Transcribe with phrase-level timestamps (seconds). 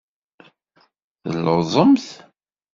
[1.29, 2.05] Telluẓemt?